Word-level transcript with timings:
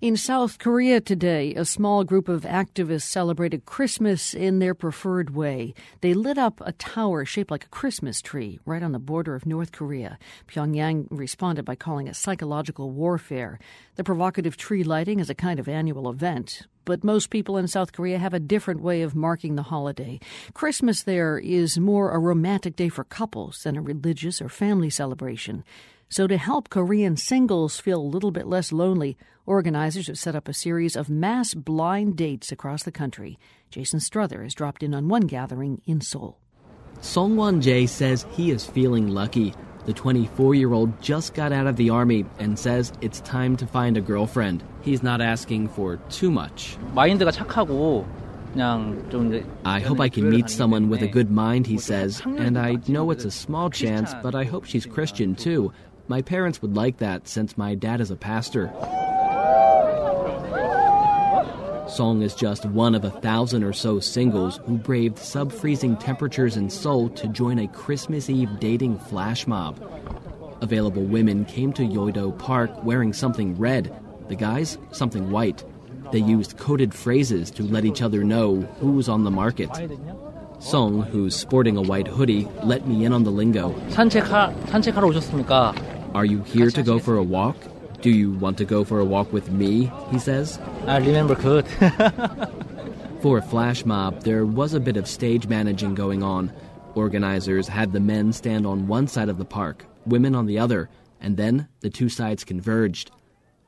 In 0.00 0.16
South 0.16 0.60
Korea 0.60 1.00
today, 1.00 1.56
a 1.56 1.64
small 1.64 2.04
group 2.04 2.28
of 2.28 2.42
activists 2.42 3.02
celebrated 3.02 3.66
Christmas 3.66 4.32
in 4.32 4.60
their 4.60 4.72
preferred 4.72 5.34
way. 5.34 5.74
They 6.02 6.14
lit 6.14 6.38
up 6.38 6.60
a 6.64 6.70
tower 6.70 7.24
shaped 7.24 7.50
like 7.50 7.64
a 7.64 7.70
Christmas 7.70 8.22
tree 8.22 8.60
right 8.64 8.84
on 8.84 8.92
the 8.92 9.00
border 9.00 9.34
of 9.34 9.44
North 9.44 9.72
Korea. 9.72 10.16
Pyongyang 10.46 11.08
responded 11.10 11.64
by 11.64 11.74
calling 11.74 12.06
it 12.06 12.14
psychological 12.14 12.92
warfare. 12.92 13.58
The 13.96 14.04
provocative 14.04 14.56
tree 14.56 14.84
lighting 14.84 15.18
is 15.18 15.30
a 15.30 15.34
kind 15.34 15.58
of 15.58 15.66
annual 15.66 16.08
event. 16.08 16.68
But 16.84 17.02
most 17.02 17.30
people 17.30 17.56
in 17.56 17.66
South 17.66 17.92
Korea 17.92 18.18
have 18.18 18.32
a 18.32 18.38
different 18.38 18.80
way 18.80 19.02
of 19.02 19.16
marking 19.16 19.56
the 19.56 19.64
holiday. 19.64 20.20
Christmas 20.54 21.02
there 21.02 21.40
is 21.40 21.76
more 21.76 22.12
a 22.12 22.20
romantic 22.20 22.76
day 22.76 22.88
for 22.88 23.02
couples 23.02 23.64
than 23.64 23.76
a 23.76 23.82
religious 23.82 24.40
or 24.40 24.48
family 24.48 24.90
celebration. 24.90 25.64
So, 26.10 26.26
to 26.26 26.38
help 26.38 26.70
Korean 26.70 27.18
singles 27.18 27.80
feel 27.80 28.00
a 28.00 28.12
little 28.14 28.30
bit 28.30 28.46
less 28.46 28.72
lonely, 28.72 29.18
organizers 29.44 30.06
have 30.06 30.18
set 30.18 30.34
up 30.34 30.48
a 30.48 30.54
series 30.54 30.96
of 30.96 31.10
mass 31.10 31.52
blind 31.52 32.16
dates 32.16 32.50
across 32.50 32.82
the 32.82 32.90
country. 32.90 33.38
Jason 33.70 34.00
Strother 34.00 34.42
has 34.42 34.54
dropped 34.54 34.82
in 34.82 34.94
on 34.94 35.08
one 35.08 35.26
gathering 35.26 35.82
in 35.84 36.00
Seoul. 36.00 36.38
Songwon 37.00 37.62
Jae 37.62 37.86
says 37.86 38.24
he 38.30 38.50
is 38.50 38.64
feeling 38.64 39.08
lucky. 39.08 39.54
The 39.84 39.92
24 39.92 40.54
year 40.54 40.72
old 40.72 41.00
just 41.02 41.34
got 41.34 41.52
out 41.52 41.66
of 41.66 41.76
the 41.76 41.90
army 41.90 42.24
and 42.38 42.58
says 42.58 42.90
it's 43.02 43.20
time 43.20 43.56
to 43.58 43.66
find 43.66 43.98
a 43.98 44.00
girlfriend. 44.00 44.62
He's 44.80 45.02
not 45.02 45.20
asking 45.20 45.68
for 45.68 45.98
too 46.08 46.30
much. 46.30 46.78
I 49.64 49.80
hope 49.80 50.00
I 50.00 50.08
can 50.08 50.30
meet 50.30 50.48
someone 50.48 50.88
with 50.88 51.02
a 51.02 51.06
good 51.06 51.30
mind, 51.30 51.66
he 51.66 51.76
says, 51.78 52.22
and 52.24 52.58
I 52.58 52.78
know 52.88 53.10
it's 53.10 53.26
a 53.26 53.30
small 53.30 53.68
chance, 53.68 54.14
but 54.22 54.34
I 54.34 54.44
hope 54.44 54.64
she's 54.64 54.86
Christian 54.86 55.34
too. 55.34 55.70
My 56.07 56.21
parents 56.21 56.61
would 56.61 56.75
like 56.75 56.97
that 56.97 57.27
since 57.27 57.57
my 57.57 57.75
dad 57.75 58.01
is 58.01 58.11
a 58.11 58.15
pastor. 58.15 58.71
Song 61.87 62.21
is 62.21 62.33
just 62.33 62.65
one 62.65 62.95
of 62.95 63.03
a 63.03 63.09
thousand 63.09 63.63
or 63.63 63.73
so 63.73 63.99
singles 63.99 64.59
who 64.65 64.77
braved 64.77 65.19
sub 65.19 65.51
freezing 65.51 65.95
temperatures 65.97 66.57
in 66.57 66.69
Seoul 66.69 67.09
to 67.09 67.27
join 67.27 67.59
a 67.59 67.67
Christmas 67.67 68.29
Eve 68.29 68.49
dating 68.59 68.97
flash 68.97 69.45
mob. 69.45 69.79
Available 70.61 71.03
women 71.03 71.45
came 71.45 71.71
to 71.73 71.83
Yoido 71.83 72.37
Park 72.39 72.71
wearing 72.83 73.13
something 73.13 73.55
red, 73.57 73.93
the 74.27 74.35
guys, 74.35 74.77
something 74.91 75.29
white. 75.29 75.63
They 76.11 76.19
used 76.19 76.57
coded 76.57 76.93
phrases 76.93 77.51
to 77.51 77.63
let 77.63 77.85
each 77.85 78.01
other 78.01 78.23
know 78.23 78.61
who's 78.79 79.09
on 79.09 79.23
the 79.23 79.31
market. 79.31 79.69
Song, 80.59 81.01
who's 81.01 81.35
sporting 81.35 81.75
a 81.75 81.81
white 81.81 82.07
hoodie, 82.07 82.47
let 82.63 82.87
me 82.87 83.03
in 83.03 83.11
on 83.11 83.23
the 83.23 83.31
lingo. 83.31 83.75
산책하, 83.89 84.53
산책하러 84.67 85.07
오셨습니까? 85.09 85.86
Are 86.14 86.24
you 86.24 86.42
here 86.42 86.70
to 86.70 86.82
go 86.82 86.98
for 86.98 87.16
a 87.16 87.22
walk? 87.22 87.56
Do 88.00 88.10
you 88.10 88.32
want 88.32 88.56
to 88.58 88.64
go 88.64 88.84
for 88.84 89.00
a 89.00 89.04
walk 89.04 89.32
with 89.32 89.50
me? 89.50 89.92
He 90.10 90.18
says. 90.18 90.58
I 90.86 90.98
remember 90.98 91.34
good. 91.34 91.66
for 93.20 93.38
a 93.38 93.42
flash 93.42 93.84
mob, 93.84 94.22
there 94.22 94.46
was 94.46 94.72
a 94.72 94.80
bit 94.80 94.96
of 94.96 95.06
stage 95.06 95.46
managing 95.48 95.94
going 95.94 96.22
on. 96.22 96.52
Organizers 96.94 97.68
had 97.68 97.92
the 97.92 98.00
men 98.00 98.32
stand 98.32 98.66
on 98.66 98.86
one 98.86 99.06
side 99.06 99.28
of 99.28 99.38
the 99.38 99.44
park, 99.44 99.84
women 100.06 100.34
on 100.34 100.46
the 100.46 100.58
other, 100.58 100.88
and 101.20 101.36
then 101.36 101.68
the 101.80 101.90
two 101.90 102.08
sides 102.08 102.42
converged. 102.42 103.10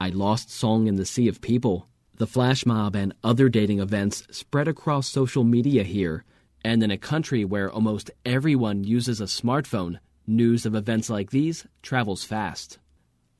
I 0.00 0.08
lost 0.08 0.50
Song 0.50 0.86
in 0.88 0.96
the 0.96 1.06
sea 1.06 1.28
of 1.28 1.40
people. 1.40 1.88
The 2.16 2.26
flash 2.26 2.66
mob 2.66 2.96
and 2.96 3.14
other 3.22 3.48
dating 3.48 3.80
events 3.80 4.26
spread 4.30 4.68
across 4.68 5.08
social 5.08 5.44
media 5.44 5.84
here, 5.84 6.24
and 6.64 6.82
in 6.82 6.90
a 6.90 6.98
country 6.98 7.44
where 7.44 7.70
almost 7.70 8.10
everyone 8.24 8.84
uses 8.84 9.20
a 9.20 9.24
smartphone, 9.24 9.98
News 10.26 10.64
of 10.64 10.74
events 10.74 11.10
like 11.10 11.30
these 11.30 11.66
travels 11.82 12.24
fast. 12.24 12.78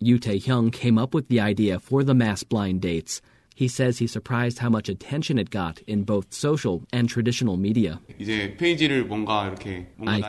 Yoo 0.01 0.19
Tae 0.19 0.39
Hyung 0.39 0.71
came 0.71 0.99
up 0.99 1.15
with 1.15 1.29
the 1.29 1.41
idea 1.41 1.81
for 1.81 2.05
the 2.05 2.13
mass 2.13 2.43
blind 2.43 2.83
dates. 2.83 3.23
He 3.55 3.69
says 3.69 3.97
he's 3.99 4.13
surprised 4.13 4.59
how 4.59 4.69
much 4.69 4.91
attention 4.91 5.39
it 5.39 5.49
got 5.49 5.81
in 5.87 6.03
both 6.03 6.35
social 6.35 6.83
and 6.93 7.09
traditional 7.09 7.57
media. 7.57 8.01
I 8.21 8.53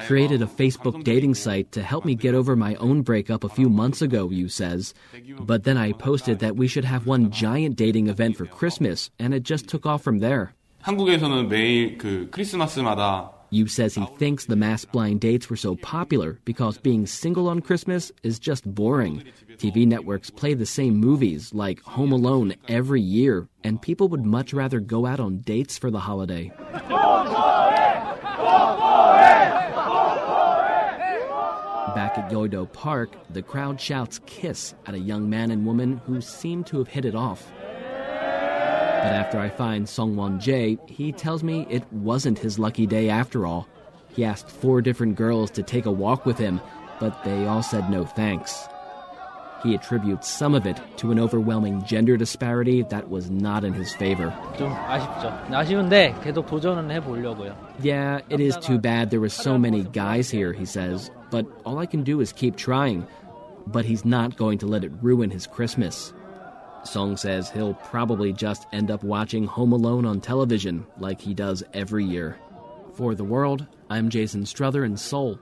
created 0.08 0.42
a 0.42 0.46
Facebook 0.46 1.04
dating 1.04 1.34
site 1.34 1.74
to 1.74 1.84
help 1.84 2.06
me 2.06 2.16
get 2.16 2.36
over 2.36 2.56
my 2.56 2.76
own 2.76 3.02
breakup 3.02 3.44
a 3.44 3.50
few 3.50 3.68
months 3.68 4.02
ago, 4.02 4.30
Yoo 4.30 4.48
says. 4.48 4.94
But 5.42 5.66
then 5.66 5.76
I 5.76 5.92
posted 5.92 6.40
that 6.40 6.56
we 6.56 6.70
should 6.70 6.86
have 6.86 7.06
one 7.06 7.32
giant 7.32 7.76
dating 7.76 8.08
event 8.08 8.38
for 8.38 8.46
Christmas, 8.46 9.10
and 9.20 9.34
it 9.34 9.44
just 9.44 9.68
took 9.68 9.86
off 9.86 10.04
from 10.04 10.20
there. 10.20 10.54
한국에서는 10.84 11.50
매일 11.50 11.98
그 11.98 12.30
크리스마스마다 12.30 13.35
Yoo 13.56 13.68
says 13.68 13.96
he 13.96 14.06
thinks 14.18 14.46
the 14.46 14.58
mass 14.58 14.84
blind 14.84 15.22
dates 15.22 15.50
were 15.50 15.56
so 15.56 15.76
popular 15.78 16.38
because 16.44 16.78
being 16.78 17.06
single 17.06 17.48
on 17.48 17.62
Christmas 17.62 18.12
is 18.22 18.38
just 18.38 18.66
boring. 18.76 19.24
TV 19.56 19.88
networks 19.88 20.30
play 20.30 20.54
the 20.54 20.66
same 20.66 20.98
movies, 20.98 21.54
like 21.54 21.82
Home 21.84 22.12
Alone, 22.12 22.56
every 22.68 23.00
year, 23.00 23.48
and 23.64 23.82
people 23.82 24.10
would 24.10 24.26
much 24.26 24.54
rather 24.54 24.82
go 24.82 25.06
out 25.06 25.22
on 25.22 25.38
dates 25.38 25.78
for 25.78 25.90
the 25.90 26.00
holiday. 26.00 26.52
Back 31.96 32.18
at 32.18 32.30
Yoido 32.30 32.70
Park, 32.74 33.16
the 33.30 33.42
crowd 33.42 33.80
shouts 33.80 34.20
kiss 34.26 34.76
at 34.86 34.96
a 34.96 35.00
young 35.00 35.30
man 35.30 35.50
and 35.50 35.66
woman 35.66 36.02
who 36.06 36.20
seem 36.20 36.66
to 36.66 36.80
have 36.80 36.90
hit 36.90 37.06
it 37.06 37.16
off. 37.16 37.50
But 39.06 39.14
after 39.14 39.38
I 39.38 39.50
find 39.50 39.86
Songwon 39.86 40.42
Jae, 40.42 40.80
he 40.90 41.12
tells 41.12 41.44
me 41.44 41.68
it 41.70 41.84
wasn't 41.94 42.40
his 42.40 42.58
lucky 42.58 42.88
day 42.88 43.08
after 43.08 43.46
all. 43.46 43.68
He 44.10 44.26
asked 44.26 44.50
four 44.50 44.82
different 44.82 45.16
girls 45.16 45.52
to 45.52 45.62
take 45.62 45.86
a 45.86 45.92
walk 45.92 46.26
with 46.26 46.40
him, 46.40 46.60
but 47.00 47.24
they 47.24 47.46
all 47.46 47.62
said 47.62 47.88
no 47.92 48.04
thanks. 48.06 48.68
He 49.62 49.76
attributes 49.76 50.28
some 50.28 50.56
of 50.56 50.66
it 50.66 50.80
to 50.98 51.12
an 51.12 51.20
overwhelming 51.20 51.86
gender 51.86 52.18
disparity 52.18 52.82
that 52.90 53.10
was 53.12 53.30
not 53.30 53.64
in 53.64 53.74
his 53.74 53.94
favor. 53.94 54.34
Yeah, 57.80 58.22
it 58.30 58.40
is 58.40 58.58
too 58.58 58.80
bad 58.80 59.12
there 59.12 59.20
were 59.22 59.30
so 59.30 59.58
many 59.60 59.84
guys 59.84 60.32
here, 60.32 60.52
he 60.52 60.66
says, 60.66 61.12
but 61.30 61.46
all 61.64 61.78
I 61.78 61.86
can 61.86 62.04
do 62.04 62.22
is 62.22 62.34
keep 62.34 62.56
trying. 62.56 63.06
But 63.68 63.86
he's 63.86 64.04
not 64.04 64.36
going 64.36 64.58
to 64.60 64.66
let 64.68 64.84
it 64.84 64.92
ruin 65.02 65.30
his 65.30 65.46
Christmas. 65.46 66.12
Song 66.88 67.18
says 67.18 67.50
he'll 67.50 67.74
probably 67.74 68.32
just 68.32 68.68
end 68.72 68.92
up 68.92 69.04
watching 69.04 69.46
Home 69.46 69.74
Alone 69.74 70.06
on 70.06 70.22
television 70.22 70.86
like 70.98 71.20
he 71.20 71.34
does 71.34 71.64
every 71.74 72.06
year. 72.06 72.38
For 72.94 73.16
The 73.16 73.24
World, 73.24 73.66
I'm 73.90 74.10
Jason 74.10 74.46
Strother 74.46 74.86
in 74.86 74.96
Seoul. 74.96 75.40